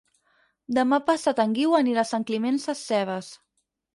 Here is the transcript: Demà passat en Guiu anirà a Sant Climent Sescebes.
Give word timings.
Demà 0.77 0.97
passat 1.09 1.41
en 1.43 1.53
Guiu 1.59 1.77
anirà 1.79 2.03
a 2.05 2.09
Sant 2.13 2.27
Climent 2.31 2.57
Sescebes. 2.65 3.31